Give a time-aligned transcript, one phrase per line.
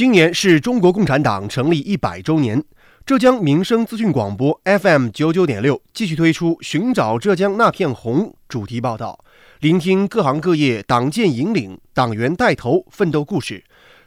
[0.00, 2.64] 今年是中国共产党成立一百周年，
[3.04, 9.22] 浙江民生资讯广播 FM 九九点六继续推出《寻找浙江那片红》主题报道，
[9.60, 13.62] 聆听各行各业党建引领、党员带头奋斗故事。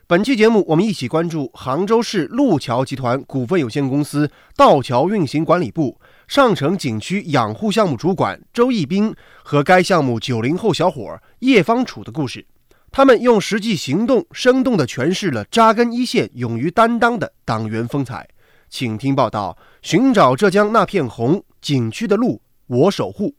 [0.07, 9.13] 本期节目，我们一起关注杭州市路桥集团股份有限公司道桥运行管理部上城景区养护项目主管周义斌
[9.43, 12.47] 和该项目九零后小伙叶方楚的故事。
[12.95, 18.27] 他们用实际行动，生动地诠释了扎根一线、勇于担当的党员风采。
[18.69, 23.33] 请听报道：寻找浙江那片红，景区的路我守护。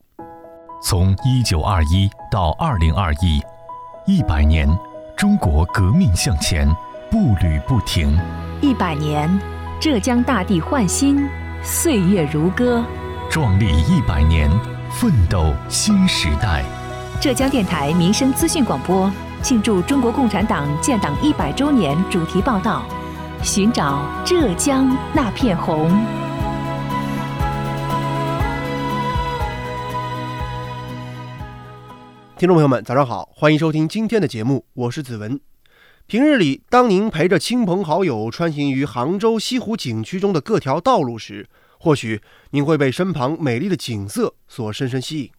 [0.83, 3.41] 从一九二一到二零二一，
[4.05, 4.67] 一百年，
[5.15, 6.67] 中国革命向前，
[7.09, 8.19] 步履不停。
[8.61, 9.39] 一百年，
[9.79, 11.25] 浙江大地焕新，
[11.63, 12.83] 岁月如歌。
[13.31, 14.49] 壮丽一百年，
[14.91, 16.61] 奋斗新时代。
[17.21, 19.09] 浙江电台民生资讯广播。
[19.41, 22.85] 庆祝中国共产党建党一百周年主题报道：
[23.43, 25.89] 寻找浙江那片红。
[32.37, 35.39] 听众朋友们，早上好，欢迎收听今天的节目，我是子文。
[36.07, 41.47] 平日里，当您陪着亲朋好友穿行于杭州西湖景区中的各条道路时，
[41.79, 45.29] 或许您会被身旁美丽的景色所深深吸引。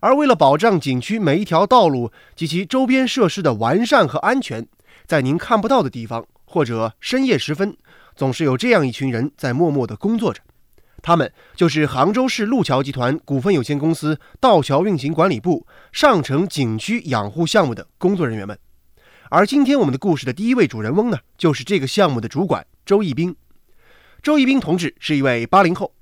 [0.00, 4.66] 而为了保障景区每一条道路及其周边设施的完善和安全，
[5.06, 7.76] 在您看不到的地方或者深夜时分，
[8.14, 10.40] 总是有这样一群人在默默地工作着。
[11.02, 18.58] 他们就是杭州市路桥集团股份有限公司道桥运行管理部上城景区养护项目的工作人员们。
[19.30, 23.36] 而今天我们的故事的第一位主人翁呢，就是这个项目的主管周义斌。
[24.22, 25.92] 周义斌同志是一位八零后，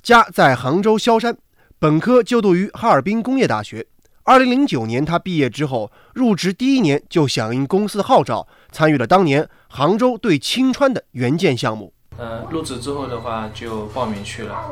[0.00, 1.36] 家在杭州萧山。
[1.82, 3.84] 本科就读于哈尔滨工业大学。
[4.22, 11.92] 二零零九年，他毕业之后入职第一年就响应公司的号召，参与了当年杭州对青川的援建项目。
[12.18, 14.70] 呃，入职之后的话就报名去了。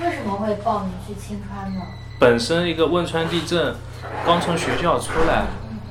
[0.00, 1.82] 为什么会报名去青川呢？
[2.18, 3.74] 本身一个汶川地震，
[4.24, 5.44] 刚从学校出来，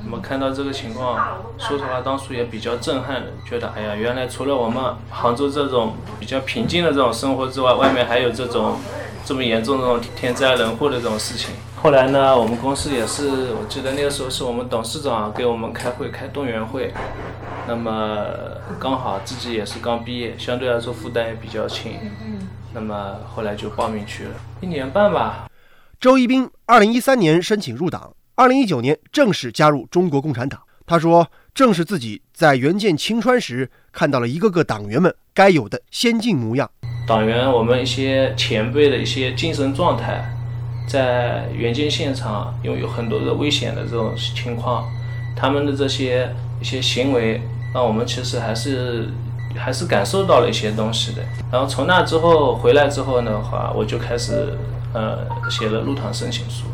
[0.04, 8.76] 我们看到这个情况，说实话当初也比较震撼的，觉得哎呀，原来除了我们杭州这种比较平静的这种生活之外，外面还有这种。
[9.26, 16.94] 这么严重这种天灾人祸的这种事情，后来呢，我们公司也是，我记得那个时候是我们董事长给我们开会开动员会，
[17.66, 18.24] 那么
[18.78, 21.94] 刚好自己也是刚毕业，相对来说负担也比较轻，
[22.72, 25.48] 那么后来就报名去了，一年半吧。
[25.98, 30.60] 周一斌，二零一三年申请入党，二零一九年正式加入中国共产党。
[30.86, 36.70] 他说，正是自己在援建青川时，看到了一个个党员们该有的先进模样。
[37.06, 40.28] 党员，我们一些前辈的一些精神状态，
[40.88, 44.84] 在援建现场，因为有很多的危险的这种情况，
[45.36, 46.28] 他们的这些
[46.60, 47.40] 一些行为，
[47.72, 49.08] 让我们其实还是
[49.56, 51.22] 还是感受到了一些东西的。
[51.52, 54.58] 然后从那之后回来之后的话，我就开始
[54.92, 55.18] 呃
[55.48, 56.64] 写了入党申请书，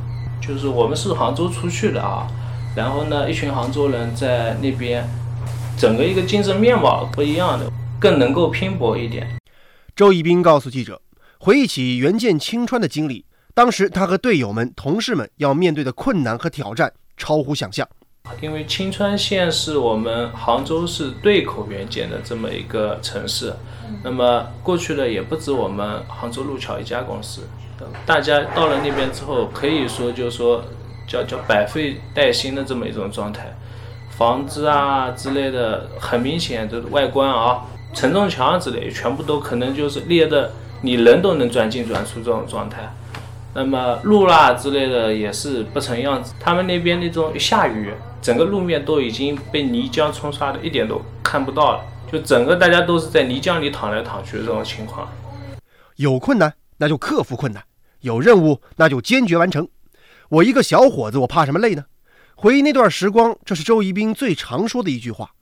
[0.41, 2.27] 就是我们是杭州出去的啊，
[2.75, 5.07] 然后呢，一群杭州人在那边，
[5.77, 7.71] 整个一个精神面貌不一样的，
[8.01, 9.29] 更能够拼搏一点。
[9.95, 11.03] 周一斌告诉记者，
[11.39, 17.87] 回忆起援建青川的经历，当时他和队友们、同事们要面对的困难和挑战超乎想象。
[18.41, 23.53] 因为青川县是我们杭州市对口援建的这么一个城市，
[24.03, 27.43] 那么过去的也不止我们杭州路桥一家公司，
[28.07, 30.65] 大家到了那边之后，可以说就是说
[31.07, 33.55] 叫叫百废待兴的这么一种状态，
[34.17, 37.67] 房子啊之类的，很明显的外观啊。
[37.93, 42.93] 承重墙之类，全部都可能就是裂的，你人都能钻进钻出这种状态。
[43.55, 46.33] 那么路啦之类的也是不成样子。
[46.41, 47.93] 他们那边那种下雨，
[48.23, 51.81] 整个路面都已经被泥浆冲刷的，一点都看不到了。
[52.11, 55.07] 就整个大家都是在泥浆里躺来躺去的这种情况。
[55.97, 57.63] 有困难那就克服困难，
[58.01, 59.69] 有任务那就坚决完成。
[60.31, 61.85] 我一个小伙子，我怕什么累呢？
[62.35, 65.33] 回忆那段时光，这是周一兵最常说的一句话。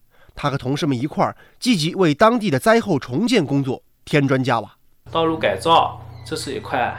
[0.42, 4.74] 他和同事们一块儿积极为当地的灾后重建工作添砖加瓦，
[5.12, 6.96] 道路改造这是一块，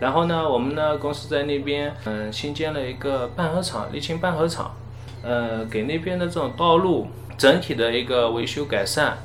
[0.00, 4.74] 然后呢，我们呢公司在那边嗯新建了一个拌合厂，沥青拌合厂，
[5.22, 7.06] 呃给那边的这种道路
[7.38, 9.16] 整体的一个维修改善，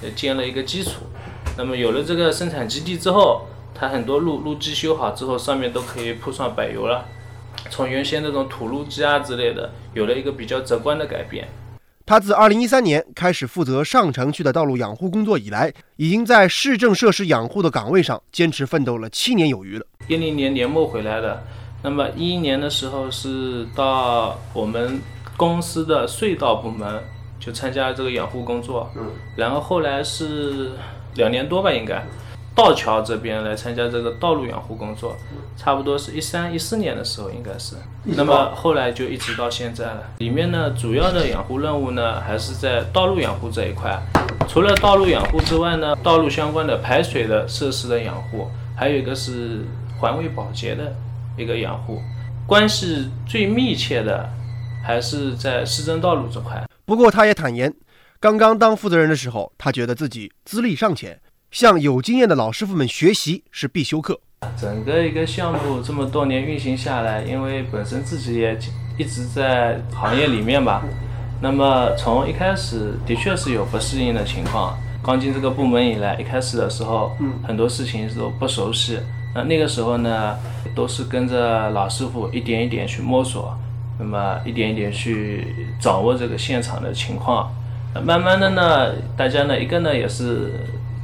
[0.00, 1.02] 也建了一个基础。
[1.56, 7.04] 那么有了这个生产基地之后，它很多路路基修好之后，上面都可以铺上柏油了，
[7.68, 11.48] 从原先那种土路基啊之类的，有了一个比较直观的改变。
[12.08, 19.84] 他自2013年开始负责上城区的道路养护工作以来，已经在市政设施养护的岗位上坚持奋斗了七年有余了。
[20.06, 21.44] 一零年年末回来的，
[21.82, 24.98] 那么一一年的时候是到我们
[25.36, 26.98] 公司的隧道部门
[27.38, 28.90] 就参加这个养护工作。
[28.96, 30.70] 嗯，然后后来是
[31.16, 32.02] 两年多吧，应该
[32.58, 35.16] 道桥这边来参加这个道路养护工作，
[35.56, 37.76] 差不多是一三一四年的时候应该是。
[38.02, 40.02] 那么后来就一直到现在了。
[40.18, 43.96] 里面呢，主要的养护任务呢，还是在道路养护这一块。
[44.48, 49.64] 除了道路养护之外呢，道路相关的排水的设施的养护，还有一个是
[50.00, 50.92] 环卫保洁的
[51.36, 52.02] 一个养护。
[52.44, 54.28] 关系最密切的
[54.84, 56.60] 还是在市政道路这块。
[56.84, 57.72] 不过，他也坦言，
[58.18, 61.20] 刚刚当负责人的时候，他觉得自己资历尚浅，
[61.50, 64.20] 向有经验的老师傅们学习是必修课。
[64.56, 68.56] 整个一个项目这么多年运行下来，因为本身自己也
[68.98, 70.84] 一直在行业里面吧，
[71.40, 74.78] 那么从一开始的确是有不适应的情况。
[75.02, 77.16] 刚进这个部门以来，一开始的时候，
[77.46, 78.98] 很多事情都不熟悉。
[79.34, 80.36] 那那个时候呢，
[80.74, 83.56] 都是跟着老师傅一点一点去摸索，
[83.98, 85.46] 那么一点一点去
[85.80, 87.50] 掌握这个现场的情况。
[88.04, 90.52] 慢慢的呢，大家呢一个呢也是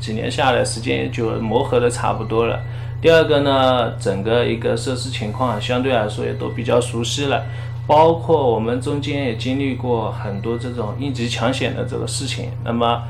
[0.04, 2.60] 几年下来时间也就磨合的差不多了。
[3.00, 7.42] 第二个呢，整个一个设施情况相对来说也都比较熟悉了，
[7.86, 12.50] 包括我们中间也经历过很多这种应急抢险的这个事情。
[12.62, 13.02] 那么。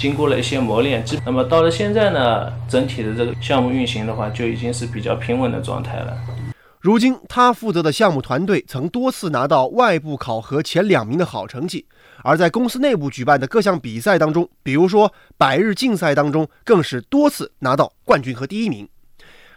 [0.00, 6.16] 经过了一些磨练，那么到了现在呢，整体的这个项目运行的话，就已经是比较平稳的状态了。
[6.80, 11.84] 如今，他负责的项目团队曾多次拿到外部考核前两名的好成绩，
[12.24, 18.88] 而在公司内部举办的各项比赛当中，比如说百日竞赛当中，更是多次拿到冠军和第一名。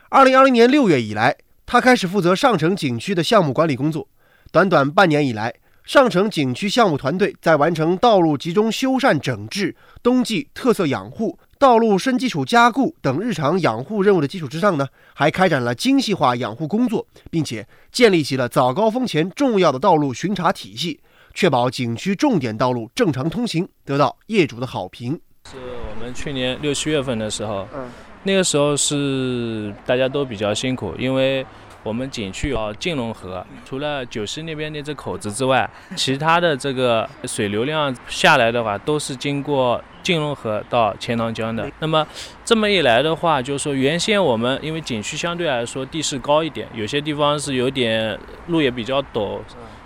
[0.09, 4.09] 二零二零年六月以来，他开始负责上城景区的项目管理工作，
[4.51, 5.53] 短短半年以来。
[5.85, 20.99] 上城景区项目团队在完成道路集中修缮整治、冬季特色养护、道路深基础加固等日常养护任务的基础之上呢，还开展了精细化养护工作，并且建立起了早高峰前重要的道路巡查体系，
[21.33, 25.17] 确保景区重点道路正常通行，得到业主的好评。
[25.49, 25.55] 是
[25.89, 27.89] 我们去年六七月份的时候，嗯，
[28.23, 31.45] 那个时候是大家都比较辛苦，因为。
[31.85, 41.67] 我们景区啊，金龙河除了九溪那边那只口子之外，其他的这个水流量下来的话，都是经过金龙河到钱塘江的。
[41.79, 42.05] 那么
[42.45, 49.39] 这么一来的话，就是说原先我们因为景区相对来说地势高一点，有些地方是有点路也比较陡，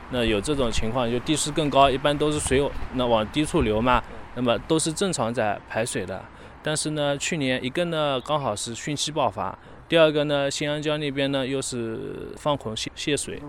[0.09, 2.61] 那有这种情况就地势更高，一般都是水
[2.95, 4.03] 那往低处流嘛，
[4.35, 6.21] 那么都是正常在排水的。
[6.63, 9.57] 但是呢，去年一个呢刚好是汛期爆发。
[9.87, 13.41] 第二个呢，新安江那边呢又是放孔泄泄水，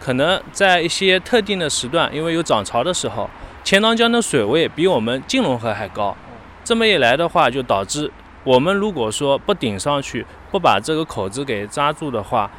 [0.00, 3.28] 可能在一些特定的时段，因为有涨潮的时候，
[3.64, 6.16] 钱塘江的水位比我们金龙河还高。
[6.64, 8.10] 这么一来的话，就导致
[8.44, 12.50] 我们如果说不顶上去，不把这个口子给扎住的话，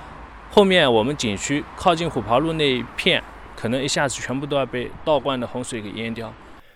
[0.51, 3.23] 后面我们景区靠近虎跑路那一片，
[3.55, 6.33] 可能一下子全部都要被倒灌的洪水给淹掉。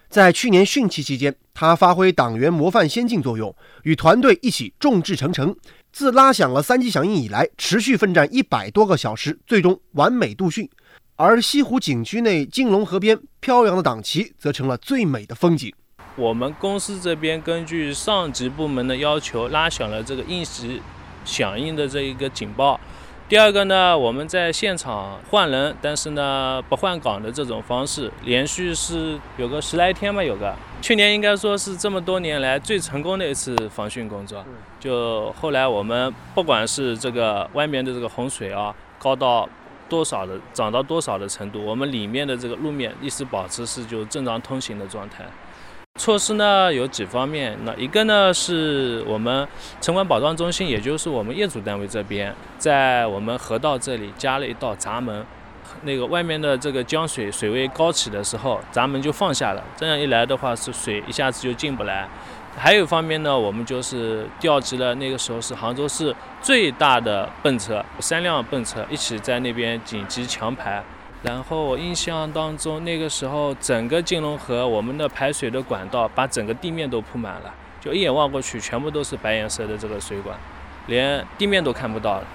[0.10, 5.54] 在去年汛期期间，他发挥党员模范先进作用，与团队一起众志成城。
[5.98, 10.70] 自拉响了三级响应以来，持续奋战一百多个小时，最终完美度汛。
[11.16, 15.74] 而西湖景区内金龙河边飘扬的党旗，则成了最美的风景。
[16.16, 20.80] 我们公司这边根据上级部门的要求，拉响了这个应急
[21.26, 22.80] 响应的这一个警报。
[23.28, 34.46] 第二个呢，我们在现场换人，但是呢不换岗的这种方式，连续是有个十来天吧，有个去年应该说是这么多年来最成功的一次防汛工作。
[34.88, 39.48] 就后来我们不管是这个外面的这个洪水啊，高到
[39.90, 45.26] 多少的涨到多少的程度，我们里面的这个路面一直保持是就正常通行的状态。
[46.00, 49.46] 措施呢有几方面，那一个呢是我们
[49.82, 55.26] 城管保障中心，也就是我们业主单位这边，在我们河道这里加了一道闸门，
[55.82, 62.08] 那个外面的这个江水水位高起的时候，闸门就放下了，这样一来的话是水一下子就进不来。
[62.60, 70.84] 还有一方面呢，我们就是调集了那个时候是杭州市最大的泵车，三辆泵车一起在那边紧急抢排。
[71.22, 80.36] 然后我印象当中，那个时候整个金龙河我们的排水的管道把整个地面都铺满了，就一眼望过去，全部都是白颜色的这个水管，
[80.88, 82.26] 连地面都看不到了。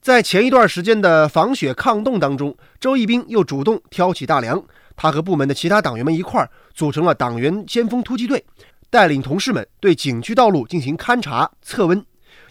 [0.00, 4.60] 在前一段时间的防雪抗冻当中，周一兵又主动挑起大梁，
[4.96, 8.44] 他和部门的其他党员们一块儿组成了党员先锋突击队，
[8.90, 12.04] 带领同事们对景区道路进行勘察测温。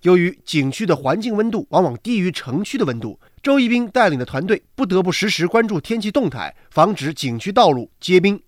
[0.03, 3.19] 由于景区的环境温度往往低于城区的温度。
[3.41, 8.41] 周一兵带领的团队不得不实时关注天气动态，防止景区道路结冰。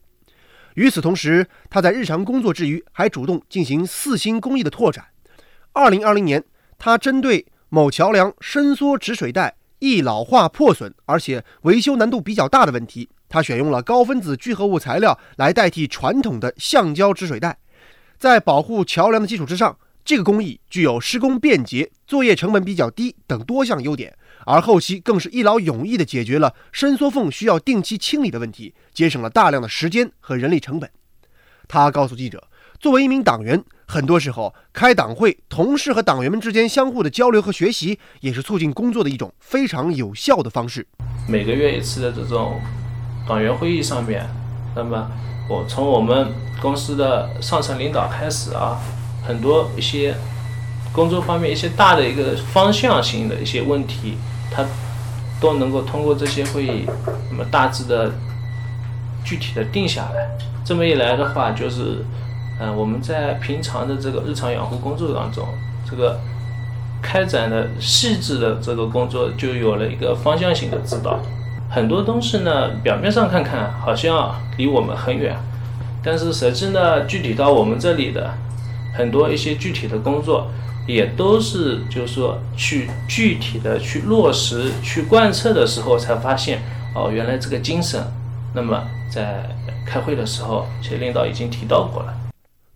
[0.75, 5.05] 与此同时，他在日常工作之余还主动进行四新工艺的拓展。
[5.71, 6.43] 二零二零年，
[6.77, 17.57] 他针对某桥梁伸缩止水带易老化破损，而且维修难度比较大的问题，他选用了高分子聚合物材料来代替传统的橡胶止水带，
[18.19, 24.13] 在保护桥梁的基础之上，这个工艺具有施工便捷、作业成本比较低等多项优点。
[24.45, 30.89] 而后期更是一劳永逸地解决了伸缩缝需要定期清理的问题，节省了大量的时间和人力成本。
[31.69, 32.45] 他告诉记者，
[32.77, 40.85] 作为一名党员，很多时候开党会，同事和党员们之间相互的交流和学习，也是促进工作的一种非常有效的方式。
[41.25, 42.59] 每个月一次的这种
[43.25, 44.27] 党员会议上面，
[44.75, 45.09] 那么
[45.49, 46.27] 我从我们
[46.61, 48.79] 公司的上层领导开始啊，
[49.27, 50.15] 很多一些
[50.93, 54.17] 工作方面一些大的一个方向性的一些问题。
[54.51, 54.65] 他
[55.39, 56.85] 都能够通过这些会议，
[57.29, 58.11] 那么大致的、
[59.23, 60.27] 具体的定下来。
[60.65, 62.03] 这么一来的话，就是，
[62.59, 65.47] 嗯，我们在平常的这个日常养护工作当中，
[65.87, 66.19] 这个
[66.99, 71.19] 开展的细致的这个工作就有了一个方向性的指导。
[71.69, 75.37] 很多东西呢，表面上看看好像离我们很远，
[76.03, 78.33] 但是实际呢，具体到我们这里的
[78.95, 80.49] 很多一些具体的工作。
[80.87, 86.63] 也都是，就是说，去具体的去落实、去贯彻的时候，才发现，
[86.95, 88.03] 哦，原来这个精神。
[88.55, 88.81] 那么
[89.13, 89.47] 在
[89.85, 92.11] 开会的时候，其实领导已经提到过了。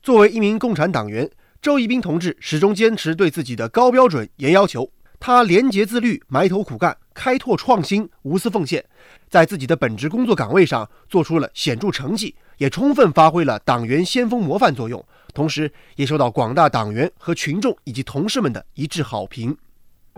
[0.04, 1.28] 作为一名共产党员，
[1.60, 4.88] 周一斌同志始终坚持对自己的高标准、严要求。
[5.20, 8.84] 他廉洁自律、埋头苦干、开拓创新、无私奉献，
[9.30, 15.04] 在自己的本职工作岗位上做出了显著成绩，也充分发挥了党员先锋模范作用。
[15.34, 19.56] 同时，也受到广大党员和群众以及同事们的一致好评。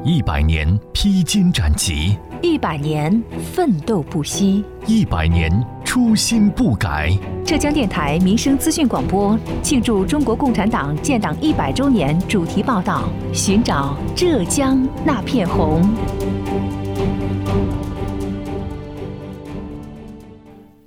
[0.04, 3.24] 一百年披荆斩棘，一百年
[3.54, 5.50] 奋斗不息，一百年
[5.86, 7.18] 初心不改。
[7.46, 15.82] 浙江电台民生资讯广播庆祝中国共产党建党一百周年主题报道：寻找浙江那片红。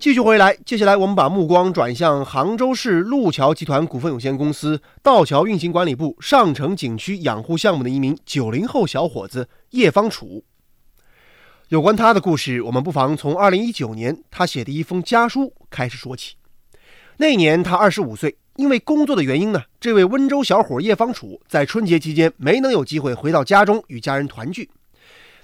[0.01, 10.45] 继续回来，接下来我们把目光转向杭州市路桥集团股份有限公司道桥运行管理部上城景区养护项目的一名九零后小伙子叶方楚。
[11.71, 16.37] 有关他的故事，我们不妨从二零一九年他写的一封家书开始说起。
[17.17, 24.71] 那年他二十五岁，因为工作的原因呢，这位温州小伙叶方楚在春节期间没能有机会回到家中与家人团聚。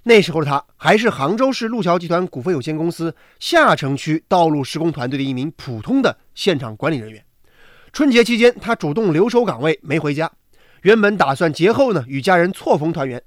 [0.07, 7.25] 那时候的他还是杭州市路桥集团股份有限公司下城区道路施工团队的一名普通的现场管理人员。
[7.91, 10.31] 春节期间，他主动留守岗位，没回家。
[10.83, 13.23] 原本打算节后呢与家人错峰团圆，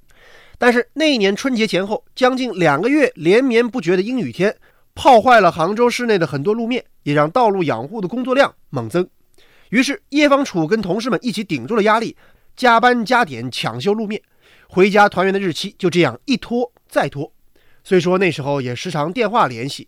[0.60, 4.56] 但是那一年春节前后，将近两个月连绵不绝的阴雨天，
[4.94, 9.10] 泡坏了杭州市内的很多路面，也让道路养护的工作量猛增。
[9.72, 12.16] 于是叶方楚跟同事们一起顶住了压力，
[12.56, 14.22] 加班加点抢修路面。
[14.70, 17.32] 回家团圆的日期就这样一拖再拖，
[17.84, 19.88] 虽说那时候也时常电话联系，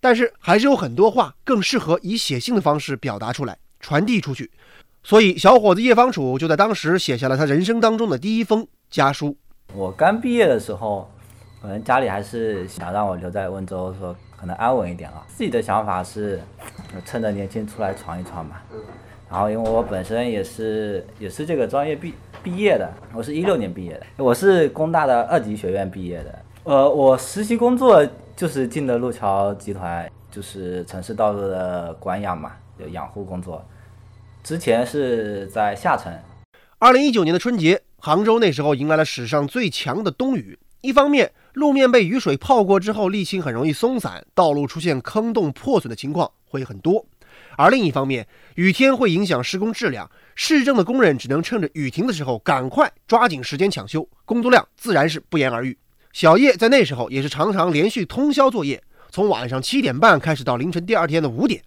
[0.00, 4.50] 但是还是有很多话更适合以写信的方式表达出来，传递出去。
[5.02, 9.36] 所以小伙子叶方楚就在当时写下了他人生当中的第一封家书。
[9.74, 11.10] 我刚毕业的时候，
[11.60, 15.24] 可能家里还是想让我留在温州，说可能安稳一点啊。
[15.28, 16.42] 自己的想法是，
[17.04, 18.56] 趁着年轻出来闯一闯嘛。
[19.30, 22.12] 然后因为我本身也是也是这个专业毕。
[22.42, 26.38] 毕业的，我是一六年毕业的，我是工大的二级学院毕业的。
[26.64, 28.02] 呃，我实习工作
[28.34, 33.62] 就是进的路桥集团，就是城市道路的管养嘛，就养护工作。
[34.42, 36.10] 之前是在下城。
[36.78, 40.58] 二零一九年的春节，杭州那时候迎来了史上最强的冬雨。
[40.80, 47.04] 一方面，路面被雨水泡过之后，沥青很容易松散，道路出现坑洞破损的情况会很多。
[47.60, 55.76] 而另一方面，雨天会影响施工质量，市政的工人只能趁着雨停的时候赶快抓紧时间抢修，工作量自然是不言而喻。
[56.14, 61.62] 小叶在那时候也是常常连续通宵作业，从晚上七点半开始到凌晨第二天的五点，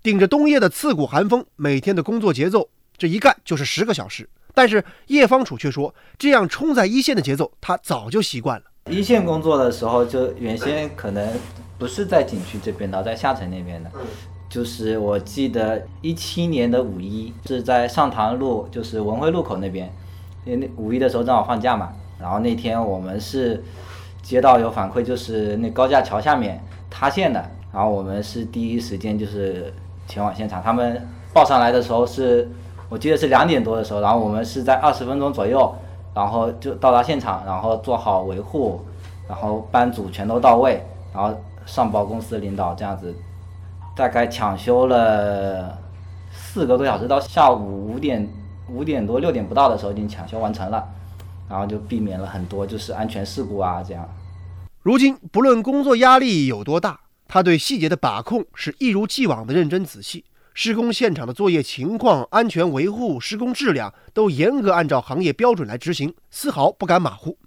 [0.00, 4.28] 顶着冬夜的刺骨寒风，每天的工作节奏这一干就是十个小时。
[4.54, 8.66] 但是叶方楚却说，这样冲在一线的节奏他早就习惯了。
[8.88, 11.28] 一线工作的时候，就原先可能
[11.76, 13.90] 不是在景区这边的，在下城那边的。
[14.52, 19.90] 就是我记得一七年的五一是在上塘路，就是文汇路口那边，
[20.44, 21.90] 因为那五一的时候正好放假嘛。
[22.20, 23.64] 然后那天我们是
[24.20, 27.42] 接到有反馈，就是那高架桥下面塌陷的。
[27.72, 29.72] 然后我们是第一时间就是
[30.06, 30.62] 前往现场。
[30.62, 32.46] 他们报上来的时候是，
[32.90, 34.02] 我记得是两点多的时候。
[34.02, 35.74] 然后我们是在二十分钟左右，
[36.12, 38.78] 然后就到达现场，然后做好维护，
[39.26, 43.14] 然后班组全都到位，然后上报公司领导这样子。
[43.94, 45.78] 大概抢修了
[46.32, 48.28] 四个多小时，到下午五点
[48.68, 50.82] 五点多六点不到的时候，已经抢修完成了，
[51.48, 54.08] 然后就避免了很多就是安全事故啊这样。
[54.80, 67.38] 如今不论工作压力有多大，他对细节的把控是一如既往的认真仔细，施工现场的作业情况、安全维护、施工质量都严格按照行业标准来执行，丝毫不敢马虎。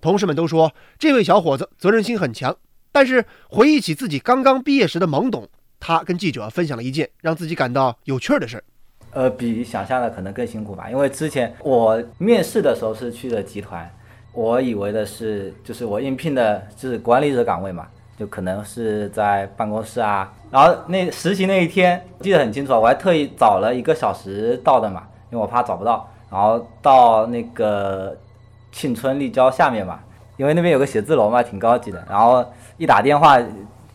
[0.00, 2.56] 同事们都说这位小伙子责任心很强。
[2.92, 5.48] 但是回忆起自己刚刚毕业时的懵懂，
[5.80, 8.64] 他跟记者分享了一件让自己感到有趣儿的事儿。
[9.12, 13.90] 呃，比想象的可能更辛苦吧，因为之前我面试的时候是去的集团，
[14.32, 17.88] 我以为的是就是我应聘的是管理者岗位嘛。
[18.18, 26.06] 就可能是在办公室啊，然后那实习那一天记得很清楚，我还特意早了一个小时到的嘛，因为我怕找不到。
[26.30, 28.14] 然后到那个
[28.70, 30.00] 庆春立交下面嘛，
[30.36, 32.04] 因为那边有个写字楼嘛，挺高级的。
[32.10, 32.44] 然后
[32.76, 33.40] 一打电话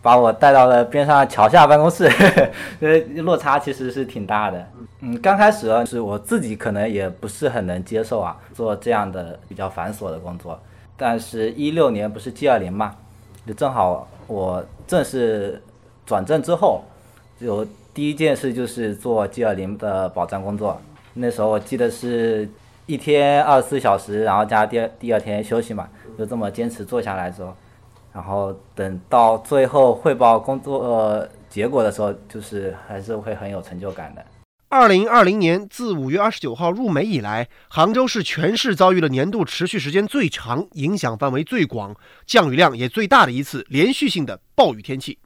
[0.05, 2.07] 把我带到了边上桥下办公室，
[2.79, 4.63] 呃，落差其实是挺大的。
[4.99, 10.59] 嗯，刚开始是我自己可能也不是很能接受啊，做这样的比较繁琐的工作。
[10.95, 12.93] 但是，一六年不是 G 二零嘛，
[13.47, 14.07] 就正好。
[14.27, 15.59] 我正式
[16.05, 16.83] 转正之后，
[17.39, 20.79] 有第一件事就是做 G 二零的保障工作。
[21.15, 22.47] 那时候我记得是
[22.85, 27.55] 一天二十四小时，然后加第二第二天休息嘛，就这么坚持做下来之后，
[28.15, 34.25] 然后等到最后汇报工作结果的时候，就是还是会很有成就感的。
[34.69, 41.93] 二零二零年自五月二十九号入梅以来，杭州市全市遭遇了年度持续时间最长、影响范围最广、
[42.25, 45.19] 降雨量也最大的一次连续性的暴雨天气。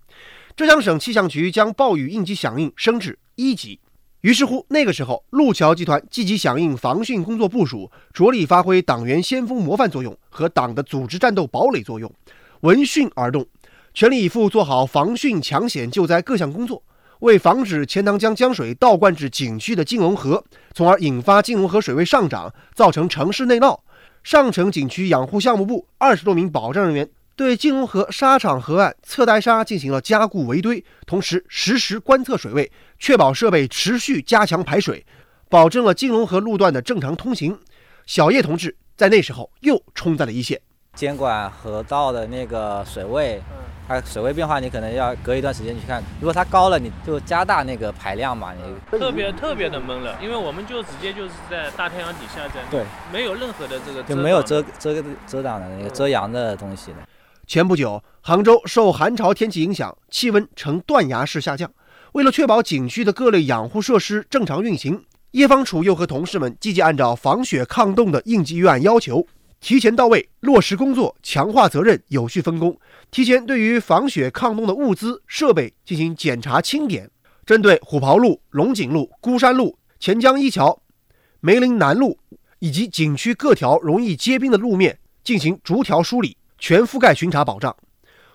[0.56, 3.80] 浙江省气象局将暴雨应急响应升至一级。
[4.22, 12.12] 于是乎，那个时候，路桥集团积极响应防汛工作部署，着力发挥党员先锋模范作用和党的组织战斗堡垒作用，
[12.62, 13.46] 闻讯而动，
[13.94, 16.84] 全力以赴做好防汛抢险救灾各项工作。
[17.20, 23.80] 为防止钱塘江江水倒灌至景区的金龙河，从而引发金龙河水位上涨，造成城市内涝，
[24.24, 35.06] 上城景区养护项目部二十多名保障人员对金龙河沙场河岸侧带沙进行了加固围堆，同时实时观测水位，确保设备持续加强排水，
[35.50, 37.58] 保证了金龙河路段的正常通行。
[38.06, 40.60] 小叶同志在那时候又冲在了一线，
[40.94, 43.42] 监管河道的那个水位。
[43.88, 46.00] 它水位变化，你可能要隔一段时间去看。
[46.22, 48.54] 如果它高了，你就加大那个排量嘛。
[48.54, 48.62] 你
[49.00, 56.98] 特别特别的闷了，因为我们就直接就是在大太阳底下在，对，没有任何的这个就没有遮遮遮挡的那个遮阳的东西的。
[57.48, 61.72] 前不久，杭州受寒潮天气影响，气温呈断崖式下降。
[62.12, 69.26] 为了确保景区的各类养护设施正常运行，叶方楚又和同事们积极按照防雪抗冻的应急预案要求。
[69.60, 72.80] 提前到位落实工作，强化责任，有序分工。
[73.12, 77.10] 提前对于防雪抗冻的物资设备进行检查清点，
[77.46, 80.82] 针对虎跑路、龙井路、孤山路、钱江一桥、
[81.42, 82.18] 梅林南路
[82.60, 87.76] 以及景区各条容易结冰的路面进行逐条梳理，全覆盖巡查保障。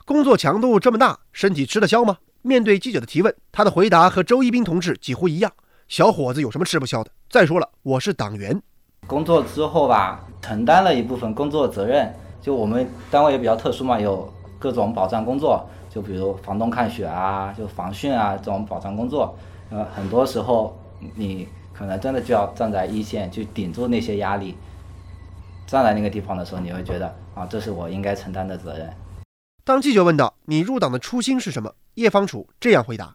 [0.04, 2.18] 工作强度这么大，身体吃得消吗？
[2.42, 5.50] 面对记者的提问，他的回答和周一斌同志几乎一样
[5.88, 7.10] ：“小伙子有什么吃不消的？
[7.30, 8.60] 再说了，我是党员。”
[9.06, 12.12] 工作之后吧，承担了一部分工作责任。
[12.40, 19.34] 就我们单位也比较特殊嘛，有各种保障工作，就比如防冻看雪啊，就防汛啊这种保障工作。
[19.70, 20.76] 呃，很多时候
[21.14, 24.56] 你可能真的就要站在一线去顶住那些压力。
[25.66, 28.92] 站在那个地方的时候，你会觉得啊，这是我应该承担的责任。
[29.64, 33.14] 当记者问到你入党的初心是什么，叶方楚这样回答。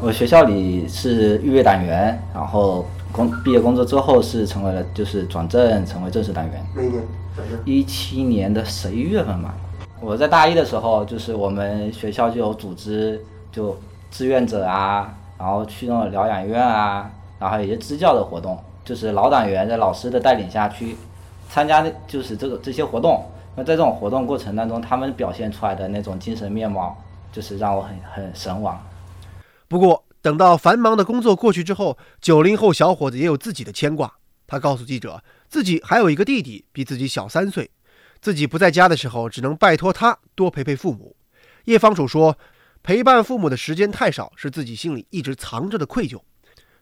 [0.00, 6.66] 我学校里是预备党员，然后工毕业工作之后是成为了就是转正成为正式党员。
[6.74, 7.02] 哪一年
[7.34, 7.60] 转正？
[7.64, 9.54] 一七年的十一月份嘛。
[10.00, 13.76] 我在大一的时候，就是我们学校就有组织就
[14.10, 20.96] 志愿者啊，然后去那种疗养院啊，然后有些支教的活动，就是老党员在老师的带领下去
[21.50, 23.22] 参加，就是这个这些活动。
[23.56, 26.96] 那在这种活动过程当中，他们表现出来的那种精神面貌，
[27.30, 28.80] 就是让我很很神往。
[29.68, 34.12] 不过，等到繁忙的工作过去之后，九零后小伙子也有自己的牵挂。
[34.46, 37.70] 他告诉记者，自己还有一个弟弟，比自己小三岁，
[38.20, 41.16] 自己不在家的时候，只能拜托他多陪陪父母。
[41.64, 42.36] 叶方楚说，
[42.82, 46.20] 陪伴父母的时间太少，是自己心里一直藏着的愧疚。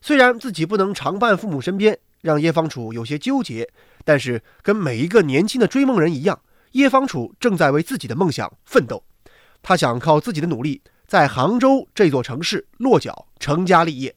[0.00, 3.68] 虽然自己不能常伴父母身边，让叶方楚有些纠结，
[4.04, 6.40] 但是跟每一个年轻的追梦人一样，
[6.72, 9.04] 叶方楚正在为自己的梦想奋斗。
[9.60, 10.80] 他想靠自己的努力。
[11.08, 14.14] 在杭州这座城市落脚成家立业。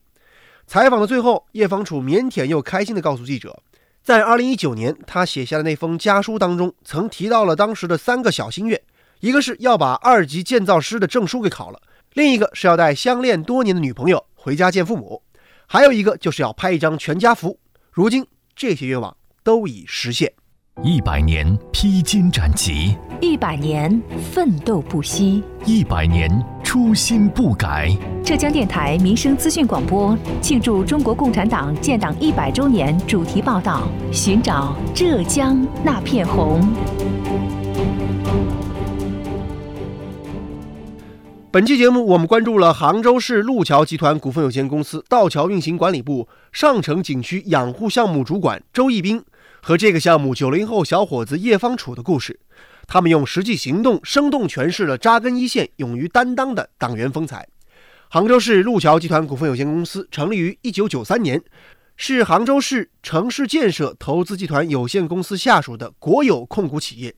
[0.67, 3.57] 采访的最后，叶方楚腼腆又开心地告诉记者，
[4.03, 8.79] 在2019年他写下的那封家书当中，曾提到了当时的三个小心愿：
[9.21, 11.79] 一个是要把二级建造师的证书给考了；
[12.13, 15.21] 另一个是要带相恋多年的女朋友回家见父母；
[15.67, 17.57] 还有一个就是要拍一张全家福。
[17.91, 20.33] 如今这些愿望都已实现。
[20.83, 24.01] 一百年披荆斩棘，一百年
[24.33, 26.27] 奋斗不息，一百年。
[26.63, 27.95] 初心不改。
[28.23, 36.67] 浙江电台民生资讯广播庆祝中国共产党建党一百周年主题报道：寻找浙江那片红。
[41.51, 49.21] 本期节目，我们关注了杭州市路桥集团股份有限公司道桥运行管理部上城景区养护项目主管周义斌
[49.61, 52.39] 和这个项目九零后小伙子叶方楚的故事。
[52.87, 57.47] 他们用实际行动生动诠释了扎根一线、勇于担当的党员风采。
[58.09, 61.41] 杭州市路桥集团股份有限公司成立于一九九三年，
[61.95, 67.15] 是杭州市城市建设投资集团有限公司下属的国有控股企业。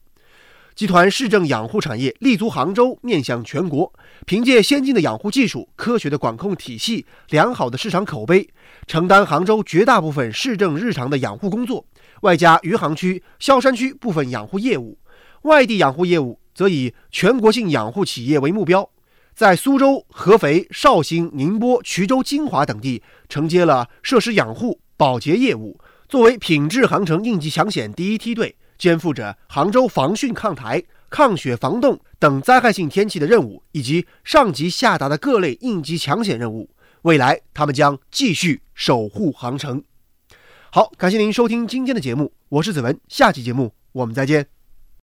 [0.76, 3.92] 集团市政养护产业立足杭州，面向全国，
[4.26, 8.50] 凭借先进的养护技术、科学的管控体系、良好的市场口碑，
[8.86, 11.86] 承担杭州绝大部分市政日常的养护工作，
[12.24, 14.98] 外加余杭区、萧山区部分养护业务。
[15.44, 18.90] 外地养护业务则以全国性养护企业为目标，
[19.36, 28.56] 在苏州、合肥、绍兴、宁波、衢州、金华等地承接了设施养护、保洁业务，作为品质航程应急抢险第一梯队。
[28.78, 36.70] 肩负着杭州防汛抗台、抗雪防冻等灾害性天气的任务，以及上级下达的各类应急抢险任务。
[37.04, 39.84] 未来，他们将继续守护航程。
[40.76, 44.53] 好，感谢您收听今天的节目，我是子文，下期节目我们再见。